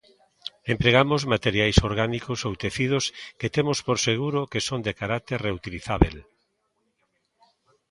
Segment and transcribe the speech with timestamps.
[0.73, 3.03] Empregamos materiais orgánicos ou tecidos
[3.39, 6.15] que temos por seguro que son de carácter reutilizábel.